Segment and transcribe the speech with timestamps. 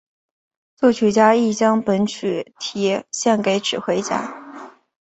[0.75, 4.35] 作曲家亦将本曲题献给指挥家。